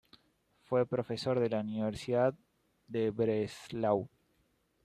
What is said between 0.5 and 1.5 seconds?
Fue profesor